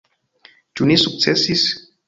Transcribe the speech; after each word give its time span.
Ĉu 0.79 0.89
ni 0.93 0.97
sukcesis? 1.03 1.69